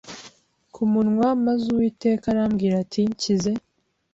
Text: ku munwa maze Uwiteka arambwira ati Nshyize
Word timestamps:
ku 0.73 0.81
munwa 0.91 1.27
maze 1.45 1.63
Uwiteka 1.73 2.25
arambwira 2.29 2.75
ati 2.83 2.99
Nshyize 3.09 3.51